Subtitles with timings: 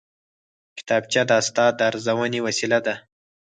[0.77, 2.95] کتابچه د استاد د ارزونې وسیله ده